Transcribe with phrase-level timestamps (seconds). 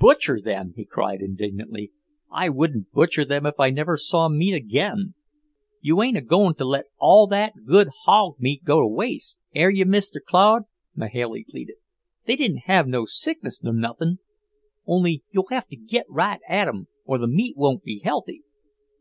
[0.00, 1.92] "Butcher them?" he cried indignantly.
[2.28, 5.14] "I wouldn't butcher them if I never saw meat again."
[5.80, 9.70] "You ain't a goin' to let all that good hawg meat go to wase, air
[9.70, 10.16] you, Mr.
[10.20, 10.64] Claude?"
[10.96, 11.76] Mahailey pleaded.
[12.24, 14.18] "They didn't have no sickness nor nuthin'.
[14.86, 18.42] Only you'll have to git right at 'em, or the meat won't be healthy."